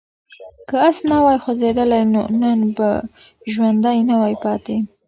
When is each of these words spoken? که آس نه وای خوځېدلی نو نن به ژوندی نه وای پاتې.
که 0.67 0.75
آس 0.87 0.97
نه 1.09 1.17
وای 1.23 1.37
خوځېدلی 1.43 2.01
نو 2.13 2.21
نن 2.41 2.59
به 2.75 2.89
ژوندی 3.51 3.99
نه 4.09 4.15
وای 4.21 4.35
پاتې. 4.43 4.75